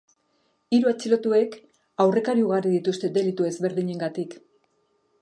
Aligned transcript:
Hiru 0.77 0.89
atxilotuek 0.91 1.59
aurrekari 2.05 2.47
ugari 2.49 2.75
dituzte 2.79 3.15
delitu 3.19 3.51
ezberdinengatik. 3.53 4.39